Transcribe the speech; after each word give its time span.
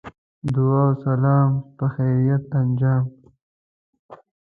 دعا 0.53 0.81
و 0.89 0.93
سلام 1.03 1.49
بخیریت 1.79 2.43
انجام. 2.61 3.03